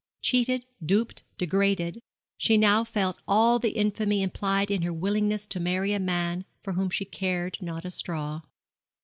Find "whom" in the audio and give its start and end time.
6.73-6.89